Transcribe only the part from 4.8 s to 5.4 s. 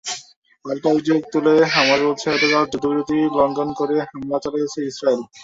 Israel.